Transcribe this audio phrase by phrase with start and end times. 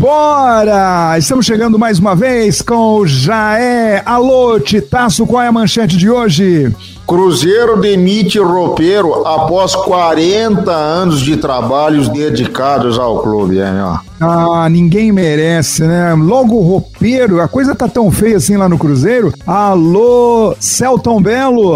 [0.00, 1.18] Vambora!
[1.18, 4.02] Estamos chegando mais uma vez com o Jaé.
[4.06, 6.74] Alô, Titaço, qual é a manchete de hoje?
[7.06, 13.98] Cruzeiro demite roupeiro após 40 anos de trabalhos dedicados ao clube, hein, ó.
[14.18, 16.14] Ah, ninguém merece, né?
[16.14, 19.34] Logo o roupeiro, a coisa tá tão feia assim lá no Cruzeiro.
[19.46, 21.74] Alô, Celton Belo.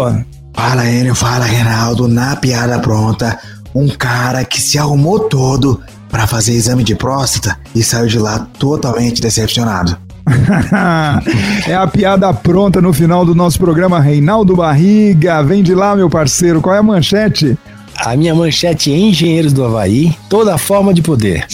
[0.51, 3.37] Fala, Enio, fala, Reinaldo, na piada pronta.
[3.75, 5.79] Um cara que se arrumou todo
[6.15, 9.97] para fazer exame de próstata e saiu de lá totalmente decepcionado.
[11.67, 15.43] é a piada pronta no final do nosso programa Reinaldo Barriga.
[15.43, 16.61] Vem de lá, meu parceiro.
[16.61, 17.57] Qual é a manchete?
[17.97, 21.45] A minha manchete é Engenheiros do Havaí, toda forma de poder.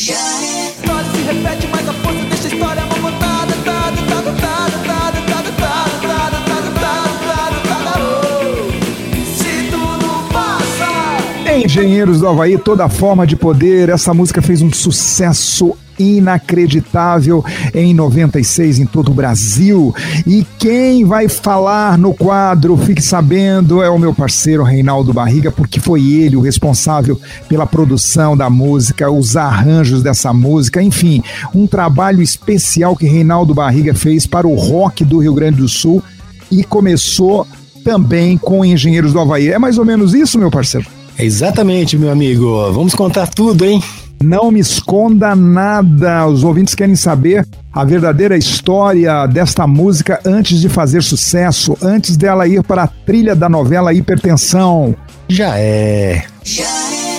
[11.57, 13.89] Engenheiros do Havaí, toda forma de poder.
[13.89, 19.93] Essa música fez um sucesso inacreditável em 96 em todo o Brasil.
[20.25, 25.79] E quem vai falar no quadro, fique sabendo, é o meu parceiro Reinaldo Barriga, porque
[25.79, 31.21] foi ele o responsável pela produção da música, os arranjos dessa música, enfim,
[31.53, 36.01] um trabalho especial que Reinaldo Barriga fez para o rock do Rio Grande do Sul
[36.49, 37.45] e começou
[37.83, 39.49] também com Engenheiros do Havaí.
[39.49, 41.00] É mais ou menos isso, meu parceiro?
[41.21, 42.71] Exatamente, meu amigo.
[42.71, 43.81] Vamos contar tudo, hein?
[44.23, 46.25] Não me esconda nada.
[46.25, 52.47] Os ouvintes querem saber a verdadeira história desta música antes de fazer sucesso, antes dela
[52.47, 54.95] ir para a trilha da novela Hipertensão.
[55.29, 56.23] Já é.
[56.43, 57.11] Já é.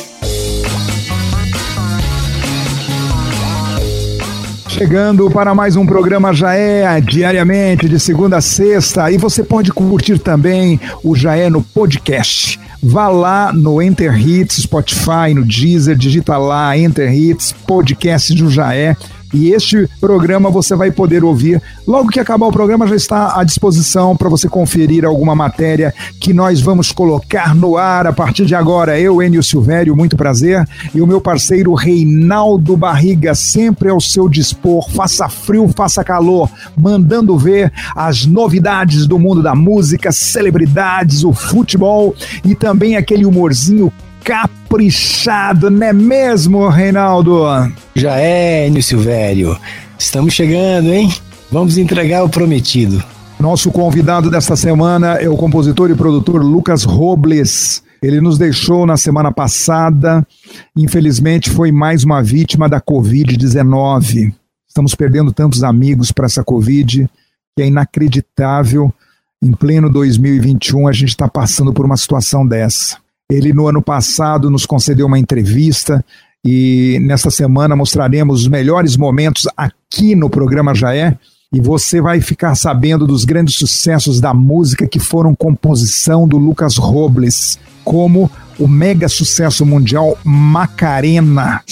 [4.68, 9.12] Chegando para mais um programa Jaé, diariamente, de segunda a sexta.
[9.12, 12.58] E você pode curtir também o Jaé no podcast.
[12.82, 18.96] Vá lá no Enter Hits, Spotify, no Deezer, digita lá Enter Hits, podcast do Jaé
[19.32, 21.60] e este programa você vai poder ouvir.
[21.86, 26.32] Logo que acabar o programa, já está à disposição para você conferir alguma matéria que
[26.32, 28.98] nós vamos colocar no ar a partir de agora.
[28.98, 30.66] Eu, Enio Silvério, muito prazer.
[30.94, 34.90] E o meu parceiro Reinaldo Barriga, sempre ao seu dispor.
[34.90, 42.14] Faça frio, faça calor, mandando ver as novidades do mundo da música, celebridades, o futebol
[42.44, 43.92] e também aquele humorzinho
[44.24, 47.44] caprichado, não é mesmo, Reinaldo?
[47.94, 49.58] Já é, Nil Silvério.
[49.98, 51.12] Estamos chegando, hein?
[51.50, 53.02] Vamos entregar o prometido.
[53.38, 57.82] Nosso convidado desta semana é o compositor e produtor Lucas Robles.
[58.00, 60.26] Ele nos deixou na semana passada.
[60.76, 64.32] Infelizmente, foi mais uma vítima da Covid-19.
[64.68, 67.08] Estamos perdendo tantos amigos para essa Covid
[67.56, 68.92] que é inacreditável.
[69.42, 73.02] Em pleno 2021, a gente está passando por uma situação dessa.
[73.30, 76.04] Ele, no ano passado, nos concedeu uma entrevista
[76.44, 81.16] e nesta semana mostraremos os melhores momentos aqui no programa Jaé.
[81.52, 86.76] E você vai ficar sabendo dos grandes sucessos da música que foram composição do Lucas
[86.78, 91.62] Robles, como o mega sucesso mundial Macarena.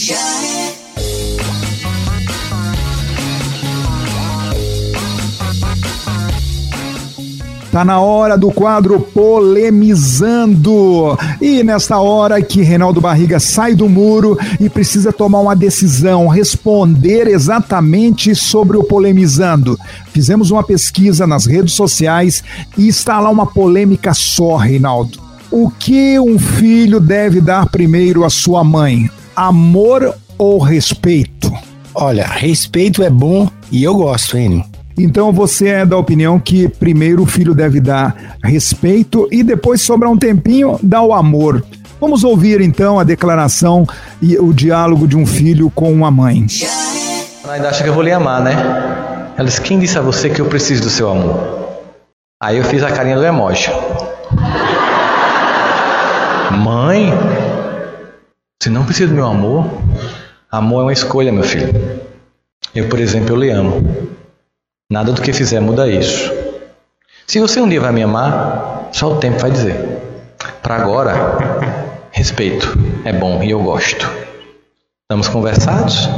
[7.72, 10.66] Tá na hora do quadro Polemizando.
[11.40, 17.28] E nesta hora que Reinaldo Barriga sai do muro e precisa tomar uma decisão, responder
[17.28, 19.78] exatamente sobre o Polemizando.
[20.12, 22.42] Fizemos uma pesquisa nas redes sociais
[22.76, 25.20] e está lá uma polêmica só, Reinaldo.
[25.48, 29.08] O que um filho deve dar primeiro à sua mãe?
[29.36, 31.52] Amor ou respeito?
[31.94, 34.64] Olha, respeito é bom e eu gosto, hein?
[35.02, 40.10] Então você é da opinião que primeiro o filho deve dar respeito e depois sobrar
[40.10, 41.64] um tempinho dá o amor.
[41.98, 43.86] Vamos ouvir então a declaração
[44.20, 46.46] e o diálogo de um filho com uma mãe.
[47.42, 48.52] Ela ainda acha que eu vou lhe amar, né?
[49.36, 51.80] Ela disse: Quem disse a você que eu preciso do seu amor?
[52.42, 53.70] Aí eu fiz a carinha do emoji.
[56.62, 57.12] Mãe,
[58.60, 59.66] você não precisa do meu amor?
[60.50, 61.72] Amor é uma escolha, meu filho.
[62.74, 64.10] Eu, por exemplo, eu lhe amo.
[64.90, 66.32] Nada do que fizer muda isso.
[67.24, 69.76] Se você um dia vai me amar, só o tempo vai dizer.
[70.60, 71.14] Para agora,
[72.10, 74.10] respeito é bom e eu gosto.
[75.04, 76.08] Estamos conversados?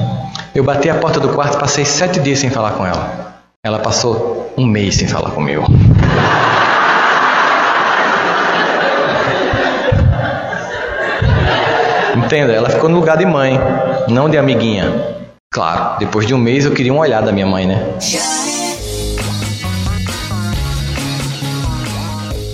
[0.55, 3.35] Eu bati a porta do quarto passei sete dias sem falar com ela.
[3.63, 5.67] Ela passou um mês sem falar comigo.
[12.17, 13.61] Entenda, ela ficou no lugar de mãe,
[14.09, 15.13] não de amiguinha.
[15.53, 17.99] Claro, depois de um mês eu queria um olhar da minha mãe, né?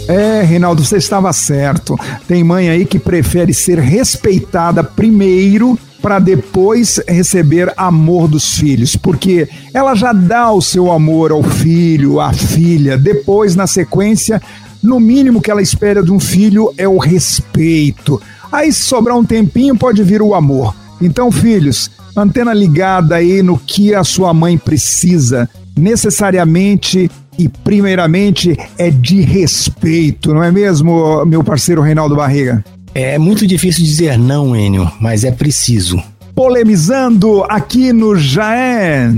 [0.09, 1.95] É, Reinaldo, você estava certo.
[2.27, 9.47] Tem mãe aí que prefere ser respeitada primeiro para depois receber amor dos filhos, porque
[9.75, 14.41] ela já dá o seu amor ao filho, à filha, depois, na sequência,
[14.83, 18.21] no mínimo que ela espera de um filho é o respeito.
[18.51, 20.75] Aí, se sobrar um tempinho, pode vir o amor.
[21.03, 28.91] Então, filhos, antena ligada aí no que a sua mãe precisa, necessariamente e primeiramente é
[28.91, 32.65] de respeito, não é mesmo, meu parceiro Reinaldo Barriga?
[32.95, 36.03] É muito difícil dizer não, Enio, mas é preciso.
[36.35, 39.11] Polemizando aqui no Jaé.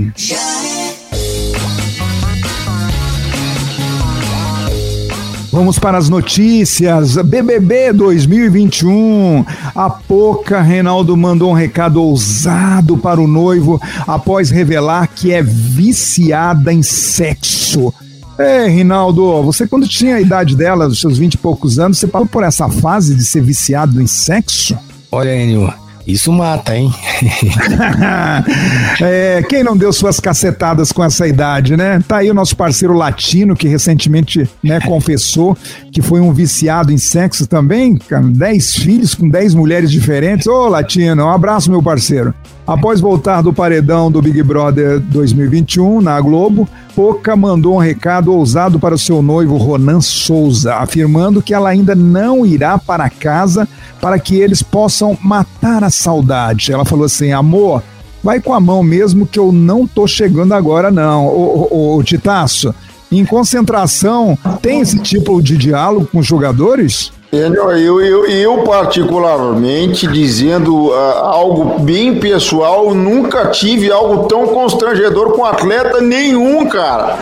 [5.51, 7.17] Vamos para as notícias.
[7.17, 9.43] BBB 2021.
[9.75, 16.71] A Poca Reinaldo mandou um recado ousado para o noivo após revelar que é viciada
[16.71, 17.93] em sexo.
[18.41, 22.07] É, Rinaldo, você quando tinha a idade dela, dos seus vinte e poucos anos, você
[22.07, 24.77] passou por essa fase de ser viciado em sexo?
[25.11, 25.71] Olha, Enio,
[26.05, 26.91] isso mata, hein?
[29.01, 32.03] é, quem não deu suas cacetadas com essa idade, né?
[32.07, 35.55] Tá aí o nosso parceiro latino que recentemente né, confessou
[35.91, 37.99] que foi um viciado em sexo também,
[38.33, 40.47] dez filhos com dez mulheres diferentes.
[40.47, 42.33] Ô, latino, um abraço, meu parceiro.
[42.65, 48.79] Após voltar do paredão do Big Brother 2021 na Globo, Poca mandou um recado ousado
[48.79, 53.67] para o seu noivo Ronan Souza, afirmando que ela ainda não irá para casa
[53.99, 56.71] para que eles possam matar a saudade.
[56.71, 57.81] Ela falou assim: amor,
[58.23, 61.27] vai com a mão mesmo que eu não tô chegando agora, não.
[61.27, 62.73] Ô, ô, ô Titaço,
[63.11, 67.11] em concentração, tem esse tipo de diálogo com os jogadores?
[67.31, 75.45] Eu, eu, eu, particularmente, dizendo uh, algo bem pessoal, nunca tive algo tão constrangedor com
[75.45, 77.17] atleta nenhum, cara.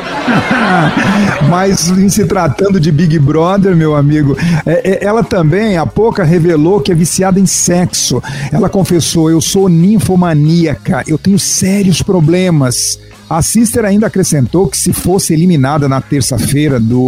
[1.48, 4.36] Mas em se tratando de Big Brother, meu amigo,
[4.66, 8.20] é, é, ela também, há pouco, revelou que é viciada em sexo.
[8.52, 13.00] Ela confessou: eu sou ninfomaníaca, eu tenho sérios problemas.
[13.30, 17.00] A Sister ainda acrescentou que se fosse eliminada na terça-feira do,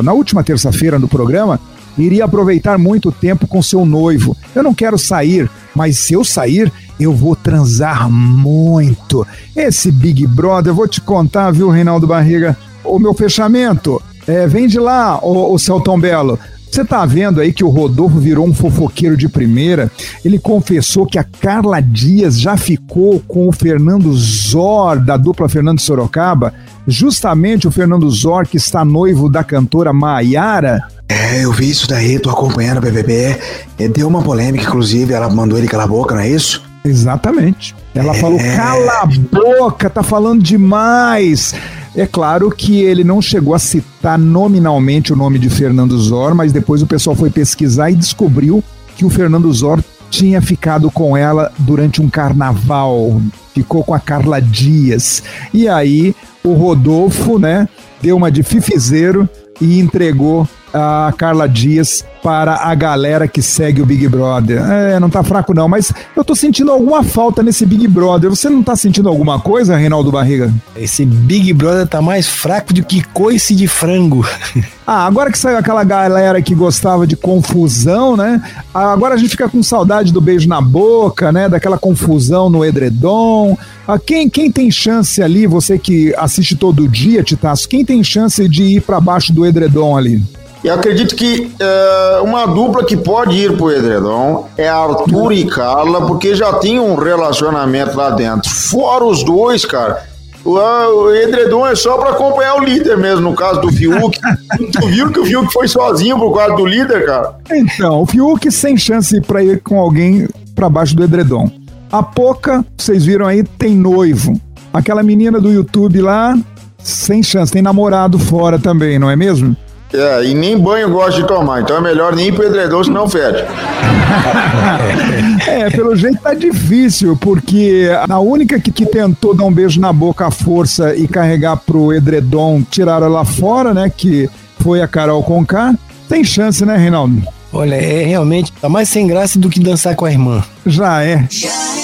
[0.00, 1.58] uh, na última terça-feira do programa,
[1.98, 4.36] iria aproveitar muito tempo com seu noivo.
[4.54, 9.26] Eu não quero sair, mas se eu sair, eu vou transar muito.
[9.56, 12.56] Esse Big Brother, eu vou te contar, viu, Reinaldo Barriga?
[12.84, 14.00] O meu fechamento.
[14.26, 16.38] É, vem de lá, o, o Celton Belo.
[16.72, 19.92] Você tá vendo aí que o Rodolfo virou um fofoqueiro de primeira?
[20.24, 25.80] Ele confessou que a Carla Dias já ficou com o Fernando Zor, da dupla Fernando
[25.80, 26.54] Sorocaba.
[26.88, 30.82] Justamente o Fernando Zor, que está noivo da cantora Maiara.
[31.12, 33.36] É, eu vi isso daí, tô acompanhando o BBB.
[33.78, 36.62] É, deu uma polêmica, inclusive, ela mandou ele calar a boca, não é isso?
[36.82, 37.74] Exatamente.
[37.94, 38.18] Ela é...
[38.18, 41.54] falou: cala a boca, tá falando demais.
[41.94, 46.50] É claro que ele não chegou a citar nominalmente o nome de Fernando Zor, mas
[46.50, 48.64] depois o pessoal foi pesquisar e descobriu
[48.96, 53.20] que o Fernando Zor tinha ficado com ela durante um carnaval,
[53.54, 55.22] ficou com a Carla Dias.
[55.52, 57.68] E aí o Rodolfo, né,
[58.00, 59.28] deu uma de fifizeiro
[59.60, 64.62] e entregou a Carla Dias para a galera que segue o Big Brother.
[64.62, 68.30] É, não tá fraco não, mas eu tô sentindo alguma falta nesse Big Brother.
[68.30, 70.52] Você não tá sentindo alguma coisa, Reinaldo Barriga?
[70.76, 74.24] Esse Big Brother tá mais fraco do que coice de frango.
[74.84, 78.42] Ah, agora que saiu aquela galera que gostava de confusão, né?
[78.74, 81.48] Agora a gente fica com saudade do beijo na boca, né?
[81.48, 83.56] Daquela confusão no edredom.
[83.86, 88.48] Ah, quem, quem tem chance ali, você que assiste todo dia, Titaço, quem tem chance
[88.48, 90.20] de ir para baixo do edredom ali?
[90.64, 96.06] E acredito que é, uma dupla que pode ir pro Edredom é Arthur e Carla,
[96.06, 98.48] porque já tem um relacionamento lá dentro.
[98.48, 100.04] Fora os dois, cara.
[100.44, 104.18] O, o Edredom é só para acompanhar o líder mesmo, no caso do Fiuk.
[104.72, 107.34] tu viu que o Fiuk foi sozinho por causa do líder, cara?
[107.50, 111.50] Então, o Fiuk sem chance para ir com alguém para baixo do Edredom.
[111.90, 114.40] A Poca, vocês viram aí, tem noivo.
[114.72, 116.38] Aquela menina do YouTube lá,
[116.78, 119.56] sem chance, tem namorado fora também, não é mesmo?
[119.92, 123.08] É, e nem banho gosta de tomar, então é melhor nem ir pro edredom, senão
[123.08, 123.44] fede.
[125.46, 129.92] é, pelo jeito tá difícil, porque a única que, que tentou dar um beijo na
[129.92, 134.30] boca à força e carregar pro edredom, tiraram ela fora, né, que
[134.60, 135.74] foi a Carol Conká,
[136.08, 137.22] tem chance, né, Reinaldo?
[137.52, 140.42] Olha, é realmente, tá mais sem graça do que dançar com a irmã.
[140.64, 141.26] Já é.
[141.28, 141.81] Já é.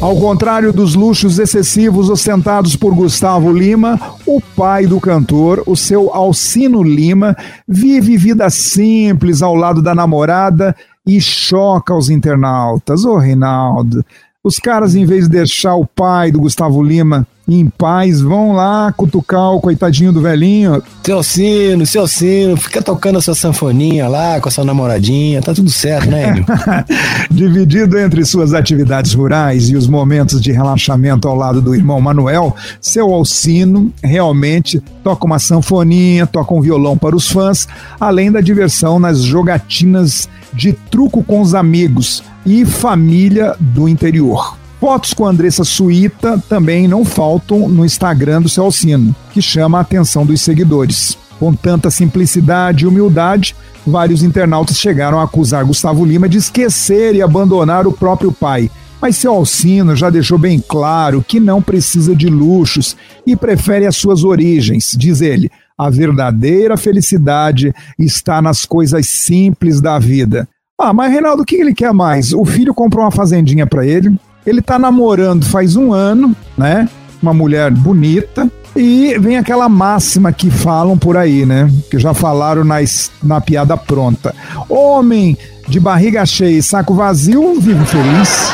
[0.00, 6.14] Ao contrário dos luxos excessivos ostentados por Gustavo Lima, o pai do cantor, o seu
[6.14, 7.36] Alcino Lima,
[7.66, 10.74] vive vida simples ao lado da namorada
[11.04, 13.04] e choca os internautas.
[13.04, 14.04] Ô, oh, Reinaldo,
[14.44, 17.26] os caras, em vez de deixar o pai do Gustavo Lima
[17.56, 20.82] em paz, vão lá cutucar o coitadinho do velhinho.
[21.02, 25.54] Seu sino, seu sino, fica tocando a sua sanfoninha lá com a sua namoradinha, tá
[25.54, 26.44] tudo certo, né?
[27.30, 32.54] Dividido entre suas atividades rurais e os momentos de relaxamento ao lado do irmão Manuel,
[32.80, 37.66] seu Alcino realmente toca uma sanfoninha, toca um violão para os fãs,
[37.98, 44.57] além da diversão nas jogatinas de truco com os amigos e família do interior.
[44.80, 49.80] Fotos com a Andressa Suíta também não faltam no Instagram do Celcino, que chama a
[49.80, 51.18] atenção dos seguidores.
[51.40, 57.22] Com tanta simplicidade e humildade, vários internautas chegaram a acusar Gustavo Lima de esquecer e
[57.22, 58.70] abandonar o próprio pai.
[59.00, 63.96] Mas seu Alcino já deixou bem claro que não precisa de luxos e prefere as
[63.96, 65.50] suas origens, diz ele.
[65.76, 70.48] A verdadeira felicidade está nas coisas simples da vida.
[70.80, 72.32] Ah, mas Reinaldo, o que ele quer mais?
[72.32, 74.16] O filho comprou uma fazendinha para ele,
[74.48, 76.88] ele tá namorando faz um ano, né?
[77.22, 78.50] Uma mulher bonita.
[78.76, 81.70] E vem aquela máxima que falam por aí, né?
[81.90, 82.76] Que já falaram na,
[83.22, 84.34] na piada pronta.
[84.68, 85.36] Homem
[85.66, 88.52] de barriga cheia e saco vazio vive feliz.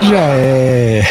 [0.00, 1.02] Já é.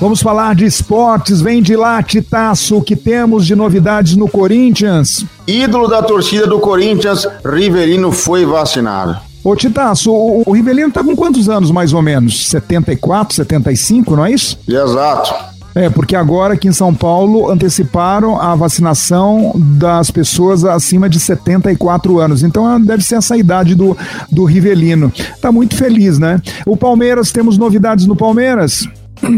[0.00, 1.40] Vamos falar de esportes.
[1.40, 5.24] Vem de lá, Titaço, o que temos de novidades no Corinthians?
[5.46, 9.31] Ídolo da torcida do Corinthians, Riverino foi vacinado.
[9.44, 12.46] Ô Titaço, o, o Rivelino tá com quantos anos mais ou menos?
[12.48, 14.58] 74, 75, não é isso?
[14.68, 15.52] Exato.
[15.74, 22.18] É, porque agora aqui em São Paulo anteciparam a vacinação das pessoas acima de 74
[22.18, 22.42] anos.
[22.42, 23.96] Então deve ser essa idade do,
[24.30, 25.10] do Rivelino.
[25.40, 26.40] Tá muito feliz, né?
[26.66, 28.86] O Palmeiras, temos novidades no Palmeiras?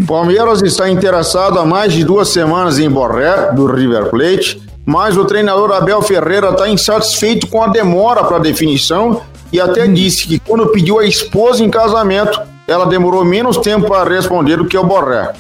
[0.07, 5.25] Palmeiras está interessado há mais de duas semanas em Borré, do River Plate, mas o
[5.25, 9.23] treinador Abel Ferreira está insatisfeito com a demora para a definição
[9.53, 9.95] e até hum.
[9.95, 14.65] disse que quando pediu a esposa em casamento, ela demorou menos tempo para responder do
[14.65, 15.33] que o Borré.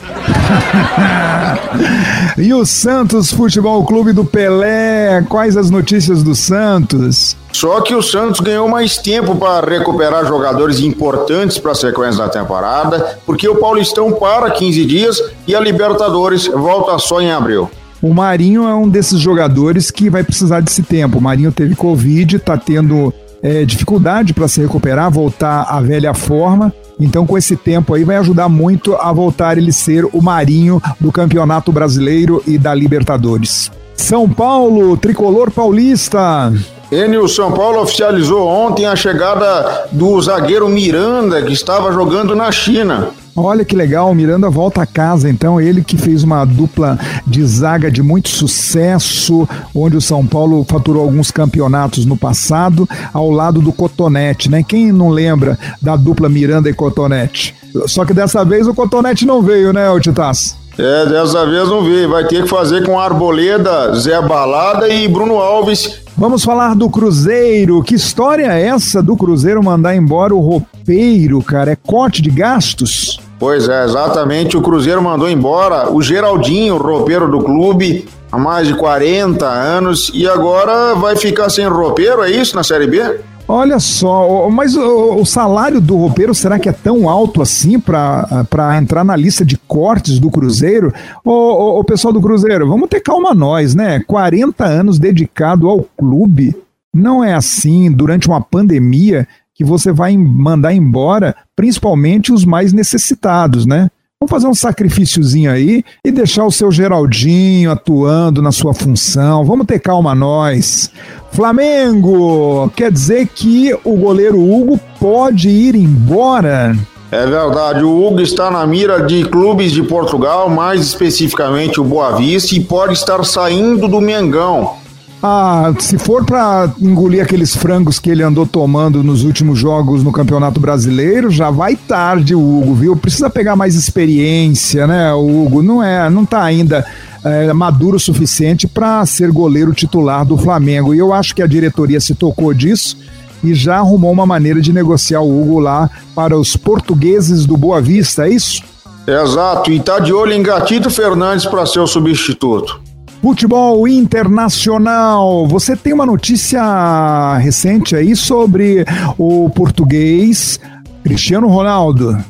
[2.36, 7.36] e o Santos Futebol Clube do Pelé, quais as notícias do Santos?
[7.50, 12.28] Só que o Santos ganhou mais tempo para recuperar jogadores importantes para a sequência da
[12.28, 17.70] temporada, porque o Paulistão para 15 dias e a Libertadores volta só em abril.
[18.04, 21.16] O Marinho é um desses jogadores que vai precisar desse tempo.
[21.16, 26.70] O Marinho teve Covid, está tendo é, dificuldade para se recuperar, voltar à velha forma.
[27.00, 31.10] Então, com esse tempo aí, vai ajudar muito a voltar ele ser o Marinho do
[31.10, 33.72] Campeonato Brasileiro e da Libertadores.
[33.96, 36.52] São Paulo, tricolor paulista.
[36.92, 43.14] Enio São Paulo oficializou ontem a chegada do zagueiro Miranda, que estava jogando na China.
[43.36, 47.90] Olha que legal, Miranda volta a casa, então ele que fez uma dupla de zaga
[47.90, 53.72] de muito sucesso, onde o São Paulo faturou alguns campeonatos no passado, ao lado do
[53.72, 54.62] Cotonete, né?
[54.62, 57.54] Quem não lembra da dupla Miranda e Cotonete?
[57.86, 60.56] Só que dessa vez o Cotonete não veio, né, Titas?
[60.78, 62.08] É, dessa vez não veio.
[62.08, 66.00] Vai ter que fazer com Arboleda, Zé Balada e Bruno Alves.
[66.16, 67.82] Vamos falar do Cruzeiro.
[67.82, 71.72] Que história é essa do Cruzeiro mandar embora o roupeiro, cara?
[71.72, 73.20] É corte de gastos?
[73.38, 74.56] Pois é, exatamente.
[74.56, 80.26] O Cruzeiro mandou embora o Geraldinho, roupeiro do clube, há mais de 40 anos, e
[80.26, 83.20] agora vai ficar sem roupeiro, é isso, na Série B?
[83.46, 89.04] Olha só, mas o, salário do roupeiro será que é tão alto assim para entrar
[89.04, 90.92] na lista de cortes do Cruzeiro?
[91.22, 94.00] Ô, ô, pessoal do Cruzeiro, vamos ter calma nós, né?
[94.06, 96.56] 40 anos dedicado ao clube.
[96.92, 103.66] Não é assim, durante uma pandemia, que você vai mandar embora principalmente os mais necessitados,
[103.66, 103.88] né?
[104.20, 109.44] Vamos fazer um sacrifíciozinho aí e deixar o seu Geraldinho atuando na sua função.
[109.44, 110.90] Vamos ter calma nós.
[111.30, 116.74] Flamengo, quer dizer que o goleiro Hugo pode ir embora?
[117.10, 122.16] É verdade, o Hugo está na mira de clubes de Portugal, mais especificamente o Boa
[122.16, 124.83] Vista, e pode estar saindo do Mengão.
[125.26, 130.12] Ah, se for para engolir aqueles frangos que ele andou tomando nos últimos jogos no
[130.12, 132.94] Campeonato Brasileiro, já vai tarde Hugo, viu?
[132.94, 135.14] Precisa pegar mais experiência, né?
[135.14, 136.86] Hugo não é, não tá ainda
[137.24, 140.94] é, maduro o suficiente para ser goleiro titular do Flamengo.
[140.94, 142.98] E eu acho que a diretoria se tocou disso
[143.42, 147.80] e já arrumou uma maneira de negociar o Hugo lá para os portugueses do Boa
[147.80, 148.62] Vista, é isso?
[149.06, 152.83] Exato, e tá de olho em Gatito Fernandes para ser o substituto.
[153.24, 155.46] Futebol internacional.
[155.48, 158.84] Você tem uma notícia recente aí sobre
[159.16, 160.60] o português
[161.02, 162.22] Cristiano Ronaldo.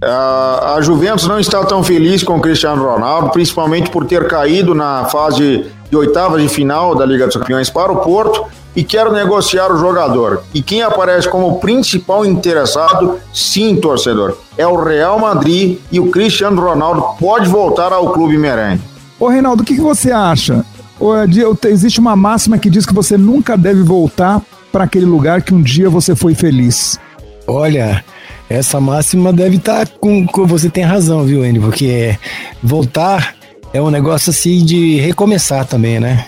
[0.00, 5.06] A, Juventus não está tão feliz com o Cristiano Ronaldo, principalmente por ter caído na
[5.06, 8.44] fase de oitavas de final da Liga dos Campeões para o Porto.
[8.76, 10.44] e quero negociar o jogador.
[10.54, 16.62] E quem aparece como principal interessado, sim, torcedor, é o Real Madrid e o Cristiano
[16.62, 18.95] Ronaldo pode voltar ao clube merengue.
[19.18, 20.64] Ô Reinaldo, o que, que você acha?
[21.68, 25.62] Existe uma máxima que diz que você nunca deve voltar para aquele lugar que um
[25.62, 26.98] dia você foi feliz.
[27.46, 28.04] Olha,
[28.48, 31.60] essa máxima deve estar tá com, com, Você tem razão, viu, Andy?
[31.60, 32.18] Porque
[32.62, 33.34] voltar
[33.72, 36.26] é um negócio assim de recomeçar também, né?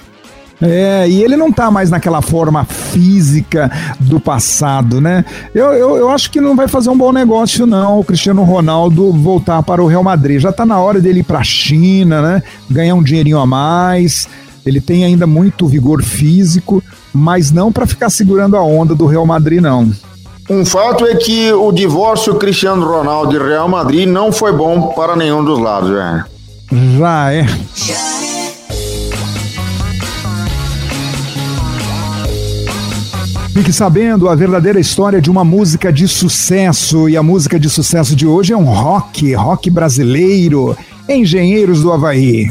[0.61, 5.25] É, e ele não tá mais naquela forma física do passado, né?
[5.55, 9.13] Eu, eu, eu, acho que não vai fazer um bom negócio, não, o Cristiano Ronaldo
[9.13, 10.41] voltar para o Real Madrid.
[10.41, 12.43] Já tá na hora dele ir pra China, né?
[12.69, 14.29] Ganhar um dinheirinho a mais.
[14.67, 19.25] Ele tem ainda muito vigor físico, mas não para ficar segurando a onda do Real
[19.25, 19.91] Madrid, não.
[20.51, 25.15] Um fato é que o divórcio Cristiano Ronaldo e Real Madrid não foi bom para
[25.15, 26.25] nenhum dos lados, velho.
[26.99, 27.47] Já é.
[33.53, 37.09] Fique sabendo a verdadeira história de uma música de sucesso.
[37.09, 40.77] E a música de sucesso de hoje é um rock, rock brasileiro.
[41.09, 42.51] Engenheiros do Havaí.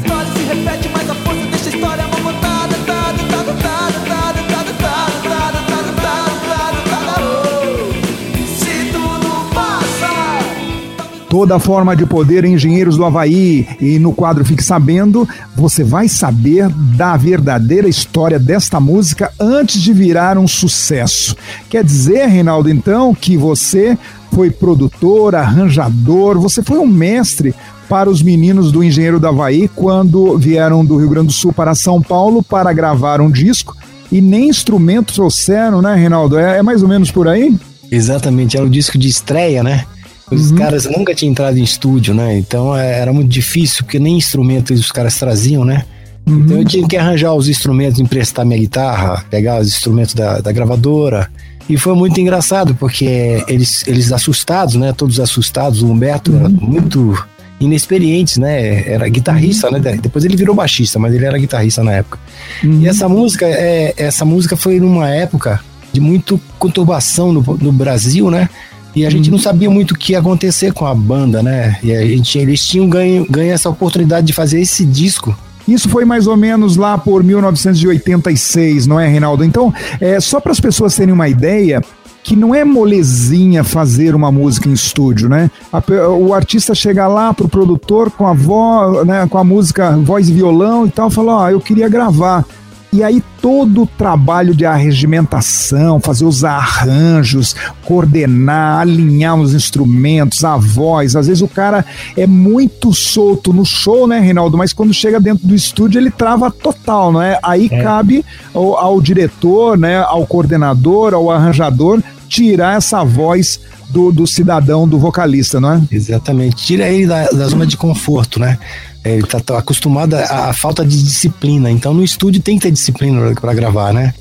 [11.28, 13.66] Toda forma de poder Engenheiros do Havaí.
[13.80, 19.92] E no quadro Fique Sabendo, você vai saber da verdadeira história desta música antes de
[19.92, 21.36] virar um sucesso.
[21.68, 23.96] Quer dizer, Reinaldo, então, que você
[24.32, 27.54] foi produtor, arranjador, você foi um mestre
[27.88, 31.74] para os meninos do Engenheiro do Havaí quando vieram do Rio Grande do Sul para
[31.74, 33.74] São Paulo para gravar um disco
[34.12, 36.38] e nem instrumentos trouxeram, né, Reinaldo?
[36.38, 37.54] É, é mais ou menos por aí?
[37.90, 39.84] Exatamente, era o disco de estreia, né?
[40.30, 40.56] Os uhum.
[40.56, 42.36] caras nunca tinham entrado em estúdio, né?
[42.36, 45.84] Então é, era muito difícil, porque nem instrumentos os caras traziam, né?
[46.26, 46.40] Uhum.
[46.40, 50.52] Então eu tinha que arranjar os instrumentos, emprestar minha guitarra, pegar os instrumentos da, da
[50.52, 51.30] gravadora.
[51.68, 54.92] E foi muito engraçado, porque eles, eles assustados, né?
[54.92, 55.82] Todos assustados.
[55.82, 56.38] O Humberto uhum.
[56.38, 57.26] era muito
[57.60, 58.88] inexperiente, né?
[58.88, 59.98] Era guitarrista, né?
[60.00, 62.18] Depois ele virou baixista, mas ele era guitarrista na época.
[62.62, 62.80] Uhum.
[62.80, 65.60] E essa música, é, essa música foi numa época
[65.92, 68.48] de muito conturbação no, no Brasil, né?
[68.94, 71.78] E a gente não sabia muito o que ia acontecer com a banda, né?
[71.82, 75.36] E a gente, eles tinham ganho, ganho essa oportunidade de fazer esse disco
[75.68, 79.44] isso foi mais ou menos lá por 1986, não é, Reinaldo?
[79.44, 81.82] Então, é, só para as pessoas terem uma ideia,
[82.24, 85.50] que não é molezinha fazer uma música em estúdio, né?
[85.70, 90.28] A, o artista chega lá pro produtor com a voz, né, com a música voz
[90.28, 92.44] e violão e tal, fala: "Ó, oh, eu queria gravar".
[92.92, 100.56] E aí todo o trabalho de arregimentação, fazer os arranjos, coordenar, alinhar os instrumentos, a
[100.56, 101.14] voz.
[101.14, 101.84] Às vezes o cara
[102.16, 104.56] é muito solto no show, né, Reinaldo?
[104.56, 107.38] Mas quando chega dentro do estúdio ele trava total, não é?
[107.42, 107.82] Aí é.
[107.82, 108.24] cabe
[108.54, 114.98] ao, ao diretor, né, ao coordenador, ao arranjador tirar essa voz do, do cidadão, do
[114.98, 115.82] vocalista, não é?
[115.90, 116.56] Exatamente.
[116.56, 118.58] Tira ele da, da zona de conforto, né?
[119.04, 121.70] É, ele tá, acostumado à, falta de disciplina.
[121.70, 124.12] Então no estúdio tem que ter disciplina para gravar, né?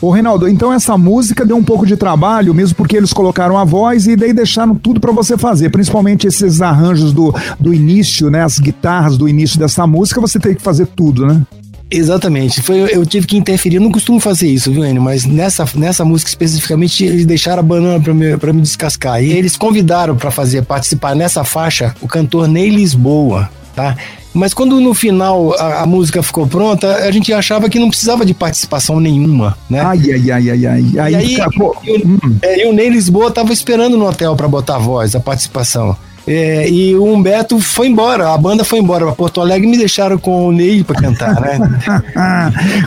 [0.00, 3.64] Ô Reinaldo, então essa música deu um pouco de trabalho, mesmo porque eles colocaram a
[3.64, 8.42] voz e daí deixaram tudo para você fazer, principalmente esses arranjos do, do início, né?
[8.42, 11.42] As guitarras do início dessa música, você tem que fazer tudo, né?
[11.88, 12.62] Exatamente.
[12.62, 13.76] Foi, eu tive que interferir.
[13.76, 15.02] Eu não costumo fazer isso, viu, Enio?
[15.02, 19.22] Mas nessa, nessa música especificamente, eles deixaram a banana para me, pra me descascar.
[19.22, 23.96] E eles convidaram para fazer, participar nessa faixa, o cantor Ney Lisboa, tá?
[24.34, 28.24] Mas quando no final a, a, música ficou pronta, a gente achava que não precisava
[28.24, 29.80] de participação nenhuma, né?
[29.80, 30.84] Ai, ai, ai, ai, ai.
[30.98, 31.76] Aí, aí acabou.
[31.84, 32.18] E, hum.
[32.40, 35.96] é, e o Ney Lisboa tava esperando no hotel para botar a voz, a participação.
[36.26, 39.76] É, e o Humberto foi embora, a banda foi embora para Porto Alegre e me
[39.76, 41.58] deixaram com o Ney para cantar, né?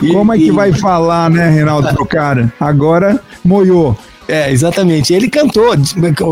[0.10, 2.52] Como é que e, vai falar, né, Reinaldo, pro cara?
[2.58, 3.96] Agora moiou.
[4.28, 5.14] É, exatamente.
[5.14, 5.64] Ele cantou,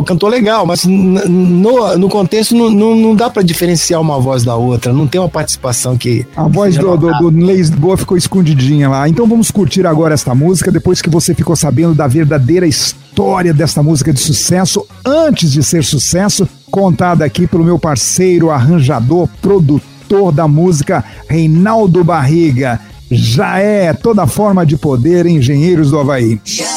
[0.04, 4.56] cantou legal, mas no, no contexto não, não, não dá para diferenciar uma voz da
[4.56, 6.26] outra, não tem uma participação que.
[6.36, 9.08] A voz do, do, do Lisboa ficou escondidinha lá.
[9.08, 13.82] Então vamos curtir agora esta música, depois que você ficou sabendo da verdadeira história desta
[13.82, 20.48] música de sucesso, antes de ser sucesso, contada aqui pelo meu parceiro, arranjador, produtor da
[20.48, 22.80] música, Reinaldo Barriga.
[23.10, 26.40] Já é toda forma de poder, engenheiros do Havaí.
[26.44, 26.73] Toda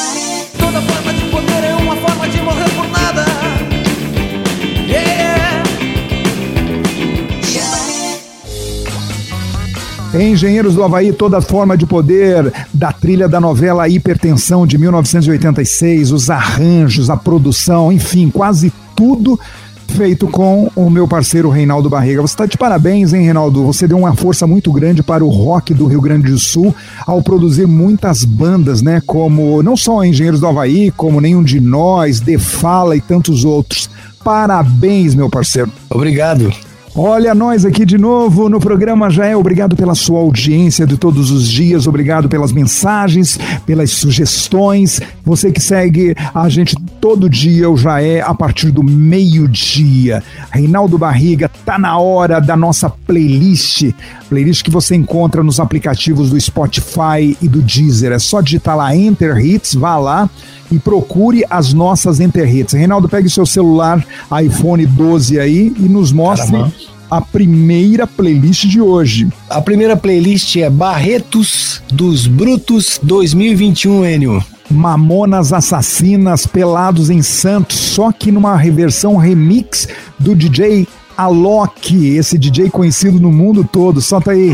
[10.22, 16.30] Engenheiros do Havaí, toda forma de poder da trilha da novela Hipertensão de 1986, os
[16.30, 19.40] arranjos, a produção, enfim, quase tudo
[19.88, 22.22] feito com o meu parceiro Reinaldo Barriga.
[22.22, 23.64] Você está de parabéns, hein, Reinaldo?
[23.64, 26.76] Você deu uma força muito grande para o rock do Rio Grande do Sul
[27.06, 29.02] ao produzir muitas bandas, né?
[29.06, 33.90] Como não só Engenheiros do Havaí, como Nenhum de Nós, The Fala e tantos outros.
[34.24, 35.72] Parabéns, meu parceiro.
[35.90, 36.52] Obrigado.
[37.00, 41.30] Olha, nós aqui de novo no programa já é obrigado pela sua audiência de todos
[41.30, 45.00] os dias, obrigado pelas mensagens, pelas sugestões.
[45.24, 50.24] Você que segue a gente todo dia, o já é a partir do meio-dia.
[50.50, 53.92] Reinaldo Barriga, tá na hora da nossa playlist,
[54.28, 58.12] playlist que você encontra nos aplicativos do Spotify e do Deezer.
[58.12, 60.28] É só digitar lá Enter Hits, vá lá
[60.72, 62.74] e procure as nossas Enter Hits.
[62.74, 64.06] Reinaldo, pegue seu celular
[64.44, 66.74] iPhone 12 aí e nos mostre Caramba.
[67.10, 69.28] a primeira playlist de hoje.
[69.50, 74.44] A primeira playlist é Barretos dos Brutos 2021, Enio.
[74.70, 79.88] Mamonas Assassinas Pelados em Santos, só que numa reversão remix
[80.20, 80.86] do DJ
[81.18, 84.02] Alok, esse DJ conhecido no mundo todo.
[84.02, 84.52] Solta aí.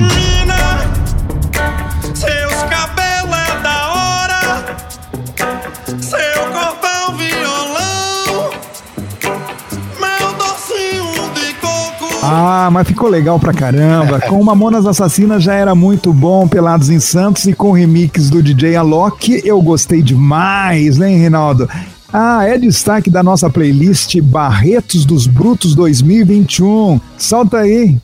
[12.35, 14.19] Ah, mas ficou legal pra caramba.
[14.21, 18.41] Com Mamonas Assassinas já era muito bom, Pelados em Santos, e com o remix do
[18.41, 21.69] DJ Alok eu gostei demais, né, Reinaldo?
[22.11, 26.99] Ah, é destaque da nossa playlist Barretos dos Brutos 2021.
[27.17, 27.97] Solta aí.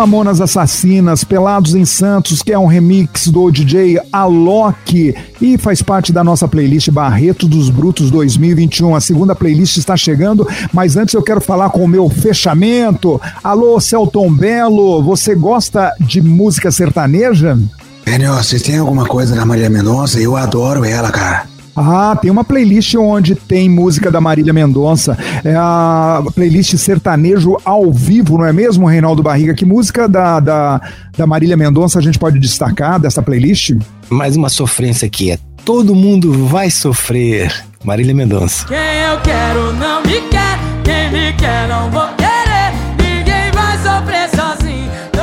[0.00, 6.10] Mamonas Assassinas, Pelados em Santos, que é um remix do DJ Alok e faz parte
[6.10, 8.96] da nossa playlist Barreto dos Brutos 2021.
[8.96, 13.20] A segunda playlist está chegando, mas antes eu quero falar com o meu fechamento.
[13.44, 17.58] Alô, Celton Belo, você gosta de música sertaneja?
[18.06, 20.18] Daniel, vocês têm alguma coisa da Maria Mendonça?
[20.18, 21.44] Eu adoro ela, cara.
[21.76, 25.16] Ah, tem uma playlist onde tem música da Marília Mendonça.
[25.44, 29.54] É a playlist sertanejo ao vivo, não é mesmo, Reinaldo Barriga?
[29.54, 30.80] Que música da, da,
[31.16, 33.74] da Marília Mendonça a gente pode destacar dessa playlist?
[34.08, 35.30] Mais uma sofrência aqui.
[35.30, 37.52] É Todo mundo vai sofrer.
[37.84, 38.66] Marília Mendonça.
[38.66, 42.19] Quem eu quero não me quer, quem me quer não vou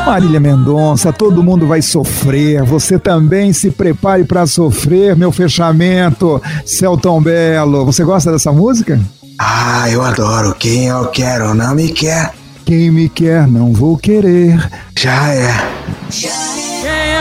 [0.07, 2.63] Marília Mendonça, todo mundo vai sofrer.
[2.63, 6.41] Você também se prepare para sofrer, meu fechamento.
[6.65, 8.97] Celton Belo, você gosta dessa música?
[9.37, 10.55] Ah, eu adoro.
[10.57, 12.31] Quem eu quero não me quer.
[12.65, 14.57] Quem me quer não vou querer.
[14.97, 15.53] Já é.
[16.09, 16.29] Quem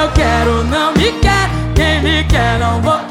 [0.00, 1.50] eu quero não me quer.
[1.74, 3.05] Quem me quer não vou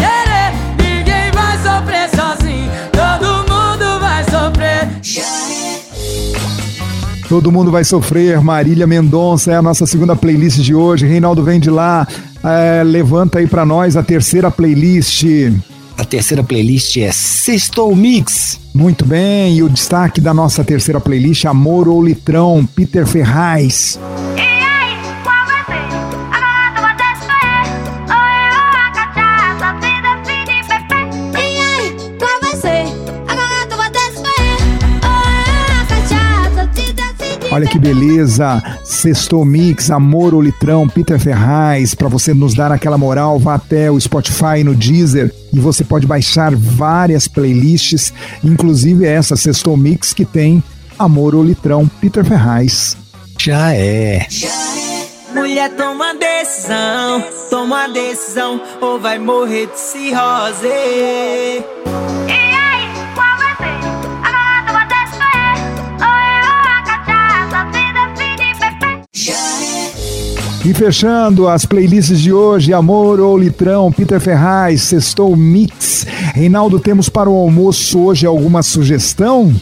[7.36, 8.40] Todo mundo vai sofrer.
[8.40, 11.06] Marília Mendonça é a nossa segunda playlist de hoje.
[11.06, 12.08] Reinaldo vem de lá.
[12.42, 15.26] É, levanta aí para nós a terceira playlist.
[15.98, 18.58] A terceira playlist é Sextou Mix.
[18.74, 24.00] Muito bem, e o destaque da nossa terceira playlist, Amor ou Litrão, Peter Ferraz.
[37.56, 42.98] Olha que beleza, Sextou Mix, Amor ou Litrão, Peter Ferraz, para você nos dar aquela
[42.98, 48.12] moral, vá até o Spotify, no Deezer, e você pode baixar várias playlists,
[48.44, 50.62] inclusive essa Sextou Mix que tem
[51.00, 52.98] Amor ou Litrão, Peter Ferraz.
[53.40, 54.28] Já é.
[55.34, 60.68] Mulher toma decisão, toma decisão, ou vai morrer de cirrose.
[70.66, 76.08] E fechando as playlists de hoje, Amor ou Litrão, Peter Ferraz, Sextou Mix.
[76.34, 79.54] Reinaldo, temos para o almoço hoje alguma sugestão?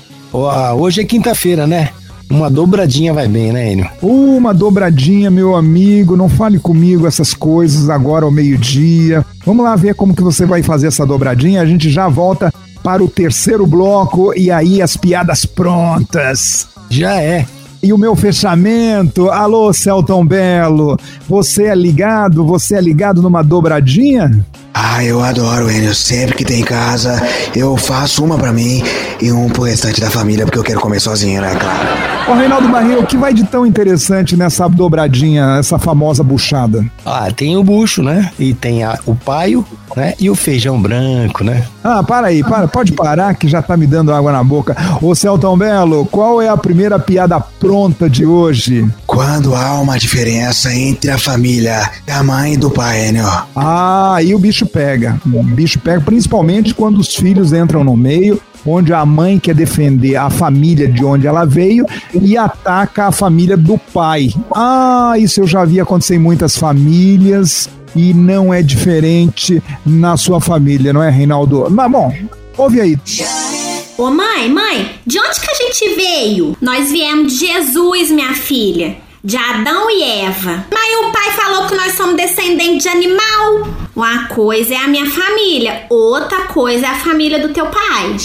[0.77, 1.89] hoje é quinta-feira, né?
[2.29, 3.89] Uma dobradinha vai bem, né, Enio?
[4.01, 6.15] Uma dobradinha, meu amigo.
[6.15, 9.25] Não fale comigo essas coisas agora ao meio-dia.
[9.45, 11.61] Vamos lá ver como que você vai fazer essa dobradinha.
[11.61, 12.49] A gente já volta
[12.81, 16.69] para o terceiro bloco e aí as piadas prontas.
[16.89, 17.45] Já é.
[17.83, 22.45] E o meu fechamento, alô Celton Belo, você é ligado?
[22.45, 24.45] Você é ligado numa dobradinha?
[24.73, 25.93] Ah, eu adoro, Enio.
[25.93, 27.21] Sempre que tem casa,
[27.55, 28.83] eu faço uma para mim
[29.21, 32.31] e um pro restante da família, porque eu quero comer sozinho, né, claro.
[32.31, 36.85] Ô, Reinaldo Barreiro, o que vai de tão interessante nessa dobradinha, essa famosa buchada?
[37.05, 38.31] Ah, tem o bucho, né?
[38.39, 40.13] E tem a, o paio, né?
[40.19, 41.63] E o feijão branco, né?
[41.83, 44.75] Ah, para aí, para, pode parar que já tá me dando água na boca.
[45.01, 48.89] Ô, Celton Belo, qual é a primeira piada pronta de hoje?
[49.05, 53.23] Quando há uma diferença entre a família da mãe e do pai, né?
[53.23, 53.43] ó?
[53.55, 55.19] Ah, aí o bicho pega.
[55.25, 60.15] O bicho pega principalmente quando os filhos entram no meio, onde a mãe quer defender
[60.15, 64.29] a família de onde ela veio e ataca a família do pai.
[64.53, 70.39] Ah, isso eu já vi acontecer em muitas famílias e não é diferente na sua
[70.39, 71.67] família, não é, Reinaldo?
[71.69, 72.13] Mas bom,
[72.57, 72.97] ouve aí.
[73.97, 76.57] Ô mãe, mãe, de onde que a gente veio?
[76.59, 78.97] Nós viemos de Jesus, minha filha.
[79.25, 80.65] De Adão e Eva.
[80.69, 83.69] Mas o pai falou que nós somos descendentes de animal.
[83.95, 88.17] Uma coisa é a minha família, outra coisa é a família do teu pai.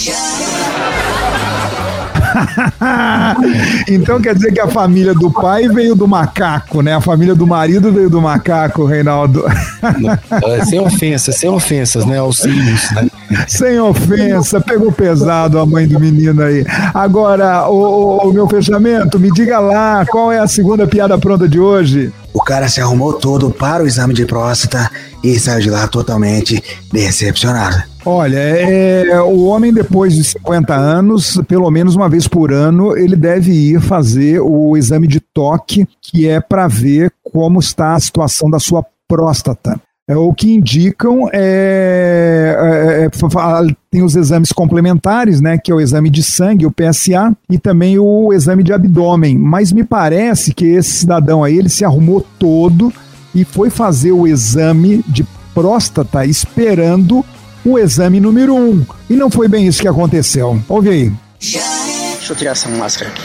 [3.87, 6.95] então quer dizer que a família do pai veio do macaco, né?
[6.95, 9.45] A família do marido veio do macaco, Reinaldo.
[10.45, 12.17] É, sem ofensas, sem ofensas, né?
[12.19, 13.07] Auxílios, né?
[13.47, 16.65] Sem ofensa, pegou pesado a mãe do menino aí.
[16.93, 21.47] Agora, o, o, o meu fechamento, me diga lá, qual é a segunda piada pronta
[21.47, 22.11] de hoje?
[22.33, 24.89] O cara se arrumou todo para o exame de próstata
[25.23, 27.83] e saiu de lá totalmente decepcionado.
[28.05, 33.15] Olha, é, o homem depois de 50 anos, pelo menos uma vez por ano, ele
[33.15, 38.49] deve ir fazer o exame de toque, que é para ver como está a situação
[38.49, 39.79] da sua próstata.
[40.09, 45.79] É, o que indicam é, é, é, tem os exames complementares, né, que é o
[45.79, 49.37] exame de sangue, o PSA, e também o exame de abdômen.
[49.37, 52.91] Mas me parece que esse cidadão aí ele se arrumou todo
[53.35, 57.23] e foi fazer o exame de próstata esperando
[57.63, 58.83] o exame número um.
[59.07, 60.59] E não foi bem isso que aconteceu.
[60.67, 61.13] Ouve aí.
[61.39, 63.23] Deixa eu tirar essa máscara aqui.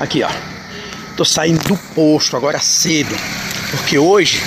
[0.00, 0.30] Aqui, ó.
[1.18, 3.14] Tô saindo do posto agora cedo,
[3.70, 4.40] porque hoje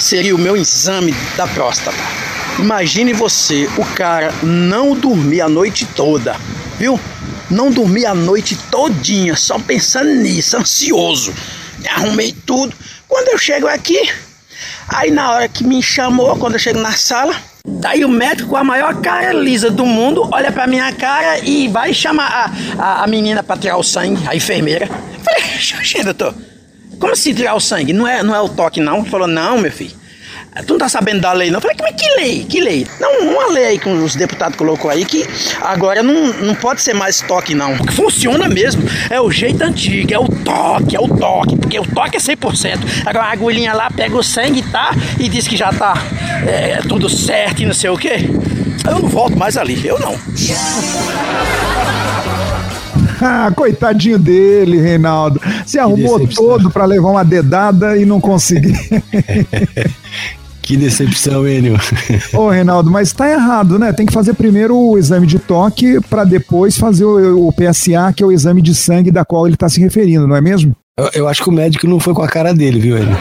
[0.00, 1.96] seria o meu exame da próstata.
[2.58, 6.36] Imagine você, o cara não dormir a noite toda,
[6.78, 6.98] viu?
[7.50, 11.32] Não dormir a noite todinha, só pensando nisso, ansioso.
[11.78, 12.74] Me arrumei tudo.
[13.08, 14.08] Quando eu chego aqui,
[14.88, 17.34] aí na hora que me chamou, quando eu chego na sala,
[17.66, 21.66] daí o médico com a maior cara lisa do mundo olha pra minha cara e
[21.68, 24.86] vai chamar a, a, a menina pra tirar o sangue, a enfermeira.
[24.86, 26.34] Falei, gente, doutor,
[27.00, 27.94] como assim tirar o sangue?
[27.94, 28.98] Não é, não é o toque, não?
[28.98, 29.98] Ele falou, não, meu filho.
[30.66, 31.58] Tu não tá sabendo da lei, não?
[31.58, 32.44] Eu falei, mas que lei?
[32.44, 32.86] Que lei?
[33.00, 35.24] Não, uma lei aí que os deputados colocou aí que
[35.62, 37.76] agora não, não pode ser mais toque, não.
[37.76, 38.82] Porque funciona mesmo.
[39.08, 41.56] É o jeito antigo, é o toque, é o toque.
[41.56, 43.06] Porque o toque é 100%.
[43.06, 44.90] Agora a agulhinha lá pega o sangue, tá?
[45.18, 45.94] E diz que já tá
[46.46, 48.28] é, tudo certo e não sei o quê.
[48.84, 50.18] Eu não volto mais ali, eu não.
[53.22, 55.40] Ah, coitadinho dele, Reinaldo.
[55.70, 58.74] Se arrumou todo para levar uma dedada e não conseguiu.
[60.62, 61.76] Que decepção, Enio.
[62.32, 63.92] Ô, Reinaldo, mas tá errado, né?
[63.92, 68.22] Tem que fazer primeiro o exame de toque para depois fazer o, o, PSA, que
[68.22, 70.76] é o exame de sangue da qual ele tá se referindo, não é mesmo?
[70.96, 73.16] Eu, eu acho que o médico não foi com a cara dele, viu, Enio?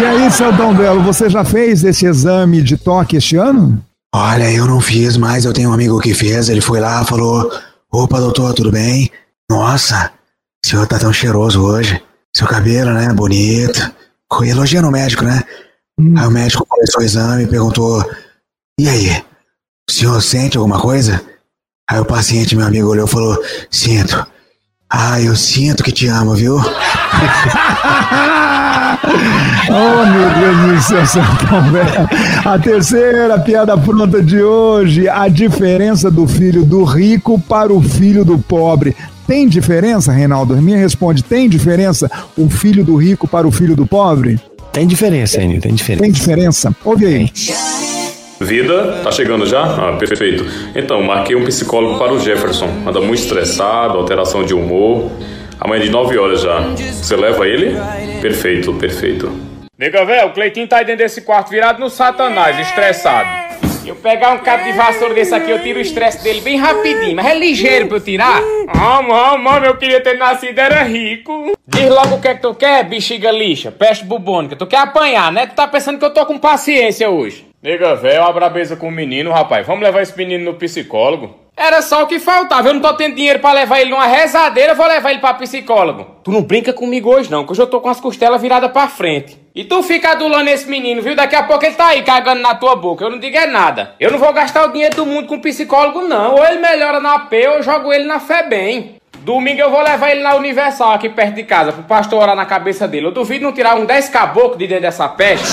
[0.00, 3.82] E aí, Celdão Belo, você já fez esse exame de toque este ano?
[4.14, 6.48] Olha, eu não fiz, mas eu tenho um amigo que fez.
[6.48, 7.50] Ele foi lá, falou:
[7.90, 9.10] Opa, doutor, tudo bem?
[9.50, 10.12] Nossa,
[10.64, 12.02] o senhor tá tão cheiroso hoje.
[12.34, 13.12] Seu cabelo, né?
[13.12, 13.92] Bonito.
[14.42, 15.42] Elogiando o médico, né?
[15.98, 16.14] Hum.
[16.16, 18.04] Aí o médico começou o exame e perguntou:
[18.78, 19.22] E aí?
[19.88, 21.20] O senhor sente alguma coisa?
[21.90, 24.26] Aí o paciente, meu amigo, olhou e falou: Sinto.
[24.88, 26.58] Ah, eu sinto que te amo, viu?
[29.70, 31.22] oh, meu Deus do céu,
[32.44, 38.24] A terceira piada pronta de hoje: a diferença do filho do rico para o filho
[38.24, 38.96] do pobre.
[39.26, 40.56] Tem diferença, Reinaldo?
[40.56, 44.40] Minha responde: tem diferença o filho do rico para o filho do pobre?
[44.72, 46.02] Tem diferença, Enio, tem diferença.
[46.02, 46.76] Tem diferença?
[46.84, 47.30] Ouve aí.
[48.40, 49.62] Vida, tá chegando já?
[49.62, 50.44] Ah, perfeito.
[50.74, 52.68] Então, marquei um psicólogo para o Jefferson.
[52.86, 55.10] Anda muito estressado, alteração de humor.
[55.60, 56.60] Amanhã de 9 horas já.
[56.60, 57.76] Você leva ele?
[58.20, 59.32] Perfeito, perfeito.
[59.78, 63.28] Nega, velho, o Cleitinho tá aí dentro desse quarto virado no satanás, estressado.
[63.84, 67.16] Eu pegar um cabo de vassoura desse aqui, eu tiro o estresse dele bem rapidinho,
[67.16, 68.40] mas é ligeiro pra eu tirar.
[68.68, 71.52] Ah, mano, mano, eu queria ter nascido, era rico.
[71.66, 74.54] Diz logo o que é que tu quer, bexiga lixa, peste bubônica.
[74.54, 75.46] Tu quer apanhar, né?
[75.46, 77.44] Tu tá pensando que eu tô com paciência hoje.
[77.60, 79.66] Nega, velho, a brabeza com o menino, rapaz.
[79.66, 81.41] Vamos levar esse menino no psicólogo.
[81.56, 82.68] Era só o que faltava.
[82.68, 86.06] Eu não tô tendo dinheiro para levar ele numa rezadeira, vou levar ele pra psicólogo.
[86.24, 88.88] Tu não brinca comigo hoje não, que hoje eu tô com as costelas viradas pra
[88.88, 89.38] frente.
[89.54, 91.14] E tu fica adulando esse menino, viu?
[91.14, 93.04] Daqui a pouco ele tá aí cagando na tua boca.
[93.04, 93.94] Eu não digo é nada.
[94.00, 96.36] Eu não vou gastar o dinheiro do mundo com psicólogo, não.
[96.36, 98.96] Ou ele melhora na AP ou eu jogo ele na fé bem.
[99.18, 102.46] Domingo eu vou levar ele na Universal aqui perto de casa, pro pastor orar na
[102.46, 103.06] cabeça dele.
[103.06, 105.46] Eu duvido não tirar um 10 caboclo de dentro dessa peste.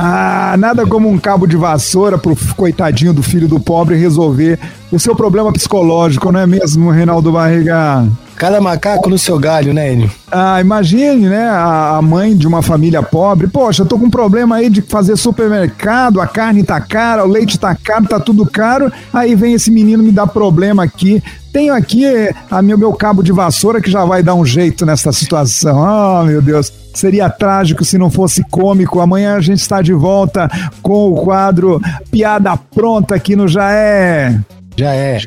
[0.00, 4.56] Ah, nada como um cabo de vassoura pro coitadinho do filho do pobre resolver
[4.92, 8.06] o seu problema psicológico, não é mesmo, Reinaldo Barriga?
[8.36, 10.08] Cada macaco no seu galho, né, Enio?
[10.30, 14.70] Ah, imagine, né, a mãe de uma família pobre, poxa, tô com um problema aí
[14.70, 19.34] de fazer supermercado, a carne tá cara, o leite tá caro, tá tudo caro, aí
[19.34, 21.20] vem esse menino me dar problema aqui.
[21.52, 24.86] Tenho aqui eh, a meu, meu cabo de vassoura que já vai dar um jeito
[24.86, 25.76] nessa situação.
[25.76, 26.72] Oh, meu Deus.
[26.98, 28.98] Seria trágico se não fosse cômico.
[28.98, 30.50] Amanhã a gente está de volta
[30.82, 31.80] com o quadro
[32.10, 34.36] Piada Pronta aqui no Já É.
[34.76, 35.20] Já é.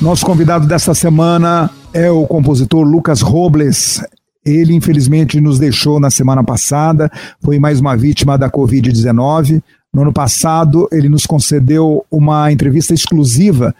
[0.00, 4.02] Nosso convidado desta semana é o compositor Lucas Robles.
[4.42, 7.10] Ele, infelizmente, nos deixou na semana passada,
[7.42, 9.62] foi mais uma vítima da Covid-19.
[9.94, 13.72] No ano passado, ele nos concedeu uma entrevista exclusiva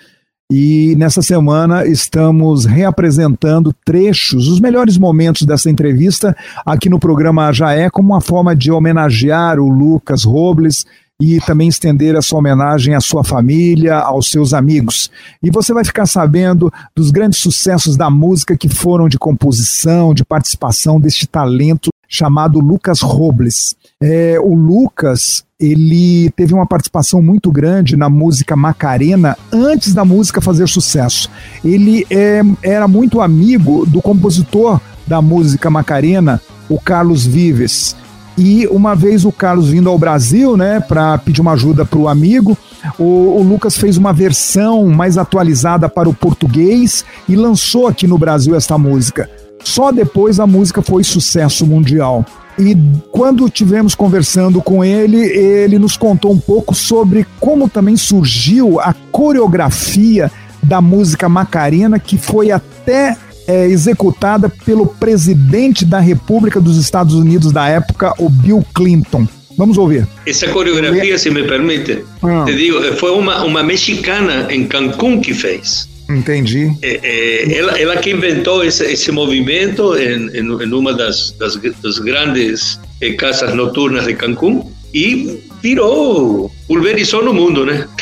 [0.52, 7.72] e nessa semana estamos reapresentando trechos, os melhores momentos dessa entrevista aqui no programa Já
[7.72, 10.86] É, como uma forma de homenagear o Lucas Robles
[11.20, 15.10] e também estender essa homenagem à sua família, aos seus amigos.
[15.42, 20.24] E você vai ficar sabendo dos grandes sucessos da música que foram de composição, de
[20.24, 23.74] participação deste talento chamado Lucas Robles.
[24.00, 30.40] É, o Lucas, ele teve uma participação muito grande na música Macarena antes da música
[30.40, 31.30] fazer sucesso.
[31.64, 37.96] Ele é, era muito amigo do compositor da música Macarena, o Carlos Vives.
[38.36, 42.08] E uma vez o Carlos vindo ao Brasil, né, para pedir uma ajuda para o
[42.08, 42.58] amigo,
[42.98, 48.56] o, Lucas fez uma versão mais atualizada para o português e lançou aqui no Brasil
[48.56, 49.30] esta música.
[49.64, 52.24] Só depois a música foi sucesso mundial.
[52.56, 52.76] E
[53.10, 58.94] quando tivemos conversando com ele, ele nos contou um pouco sobre como também surgiu a
[59.10, 60.30] coreografia
[60.62, 67.50] da música Macarena, que foi até é, executada pelo presidente da República dos Estados Unidos
[67.50, 69.26] da época, o Bill Clinton.
[69.56, 70.06] Vamos ouvir.
[70.26, 72.44] Essa coreografia, se me permite, Ah.
[72.44, 75.88] te digo, foi uma, uma mexicana em Cancún que fez.
[76.08, 76.70] Entendi.
[76.82, 81.56] É, é, ela, ela que inventou esse, esse movimento em, em, em uma das, das,
[81.56, 87.86] das grandes eh, casas noturnas de Cancún e virou, pulverizou no mundo, né?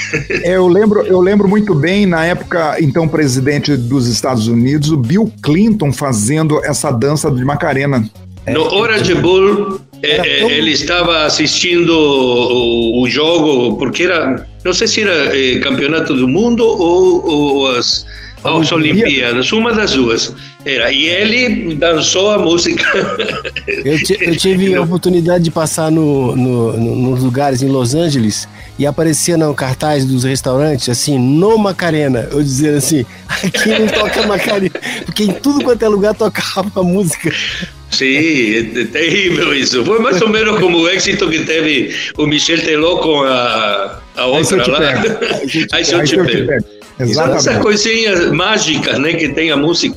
[0.45, 4.97] É, eu lembro, eu lembro muito bem na época, então presidente dos Estados Unidos, o
[4.97, 8.05] Bill Clinton fazendo essa dança de Macarena.
[8.47, 14.87] No Orange Bowl, eh, eh, ele estava assistindo o, o jogo, porque era, não sei
[14.87, 18.05] se era eh, campeonato do mundo ou, ou as,
[18.45, 20.35] as Olimpíadas, uma das duas.
[20.65, 22.85] Era, e ele dançou a música.
[23.67, 28.49] Eu, eu tive a oportunidade de passar no, no- no- nos lugares em Los Angeles
[28.79, 32.29] e aparecia no cartaz dos restaurantes assim, no Macarena.
[32.31, 34.71] Eu dizia assim, aqui não toca Macarena.
[35.05, 37.33] Porque em tudo quanto é lugar tocava a música.
[37.93, 39.85] Sim, é terrível isso.
[39.85, 44.23] Foi mais ou menos como o êxito que teve o Michel Teló com a, a
[44.23, 44.81] eu outra lá.
[45.73, 46.65] Aí se eu te pego.
[46.99, 47.39] Exatamente.
[47.39, 49.97] essas coisinhas mágicas né, que tem a música.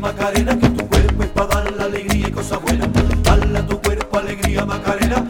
[0.00, 2.86] Macarena, que tu cuerpo es para dar la alegría y cosa buena.
[3.22, 5.26] Dale a tu cuerpo alegría Macarena,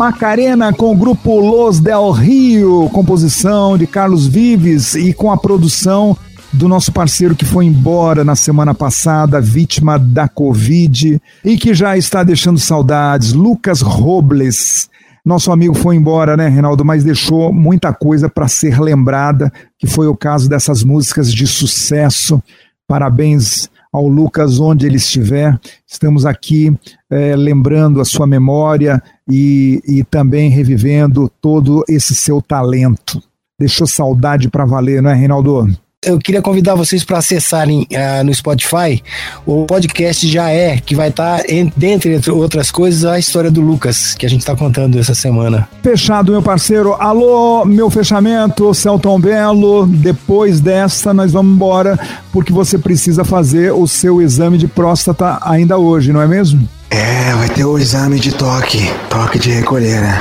[0.00, 6.16] Macarena com o grupo Los Del Rio, composição de Carlos Vives e com a produção
[6.50, 11.98] do nosso parceiro que foi embora na semana passada, vítima da Covid e que já
[11.98, 14.88] está deixando saudades, Lucas Robles.
[15.22, 20.06] Nosso amigo foi embora, né, Reinaldo, mas deixou muita coisa para ser lembrada, que foi
[20.06, 22.42] o caso dessas músicas de sucesso.
[22.88, 25.58] Parabéns ao Lucas, onde ele estiver.
[25.86, 26.72] Estamos aqui
[27.10, 33.22] eh, lembrando a sua memória e, e também revivendo todo esse seu talento.
[33.58, 35.68] Deixou saudade para valer, não é, Reinaldo?
[36.02, 39.02] Eu queria convidar vocês para acessarem ah, no Spotify
[39.44, 41.42] o podcast Já É, que vai estar,
[41.76, 45.68] dentre outras coisas, a história do Lucas, que a gente está contando essa semana.
[45.82, 46.94] Fechado, meu parceiro.
[46.94, 49.86] Alô, meu fechamento, Celton Belo.
[49.86, 52.00] Depois desta, nós vamos embora,
[52.32, 56.66] porque você precisa fazer o seu exame de próstata ainda hoje, não é mesmo?
[56.92, 60.20] É, vai ter o exame de toque, toque de recolher, né?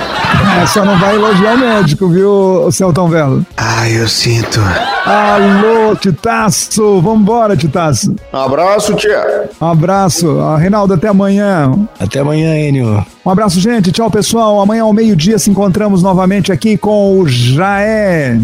[0.62, 3.43] É, só não vai elogiar o médico, viu, Celton Belo?
[3.58, 4.61] Ah, eu sinto.
[5.03, 7.01] Alô, Titaço.
[7.01, 8.15] Vambora, Titaço.
[8.32, 9.49] Abraço, tia.
[9.59, 10.39] Abraço.
[10.41, 11.72] Ah, Reinaldo, até amanhã.
[11.99, 13.03] Até amanhã, Enio.
[13.26, 13.91] Um abraço, gente.
[13.91, 14.61] Tchau, pessoal.
[14.61, 18.38] Amanhã ao meio-dia se encontramos novamente aqui com o Já É.